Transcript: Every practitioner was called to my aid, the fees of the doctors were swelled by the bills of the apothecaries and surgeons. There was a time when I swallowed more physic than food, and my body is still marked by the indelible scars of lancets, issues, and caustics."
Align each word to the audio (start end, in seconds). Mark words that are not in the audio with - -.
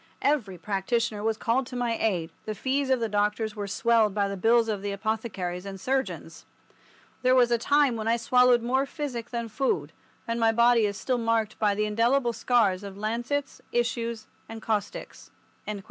Every 0.23 0.57
practitioner 0.57 1.21
was 1.23 1.37
called 1.37 1.67
to 1.67 1.75
my 1.75 1.95
aid, 1.95 2.31
the 2.47 2.55
fees 2.55 2.89
of 2.89 2.99
the 2.99 3.07
doctors 3.07 3.55
were 3.55 3.67
swelled 3.67 4.15
by 4.15 4.27
the 4.27 4.35
bills 4.35 4.67
of 4.67 4.81
the 4.81 4.91
apothecaries 4.91 5.63
and 5.63 5.79
surgeons. 5.79 6.43
There 7.21 7.35
was 7.35 7.51
a 7.51 7.59
time 7.59 7.95
when 7.95 8.07
I 8.07 8.17
swallowed 8.17 8.63
more 8.63 8.87
physic 8.87 9.29
than 9.29 9.47
food, 9.47 9.91
and 10.27 10.39
my 10.39 10.51
body 10.51 10.87
is 10.87 10.97
still 10.97 11.19
marked 11.19 11.59
by 11.59 11.75
the 11.75 11.85
indelible 11.85 12.33
scars 12.33 12.81
of 12.83 12.97
lancets, 12.97 13.61
issues, 13.71 14.25
and 14.49 14.59
caustics." 14.59 15.29